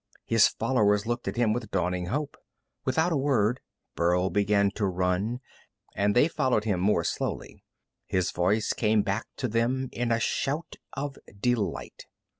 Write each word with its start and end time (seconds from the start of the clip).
His 0.25 0.47
followers 0.47 1.05
looked 1.05 1.27
at 1.27 1.35
him 1.35 1.53
with 1.53 1.69
dawning 1.69 2.07
hope. 2.07 2.35
Without 2.85 3.11
a 3.11 3.15
word, 3.17 3.59
Burl 3.95 4.31
began 4.31 4.71
to 4.71 4.87
run, 4.87 5.41
and 5.95 6.15
they 6.15 6.27
followed 6.27 6.63
him 6.63 6.79
more 6.79 7.03
slowly. 7.03 7.61
His 8.07 8.31
voice 8.31 8.73
came 8.73 9.03
back 9.03 9.27
to 9.37 9.47
them 9.47 9.89
in 9.91 10.11
a 10.11 10.19
shout 10.19 10.77
of 10.93 11.17
delight. 11.39 12.07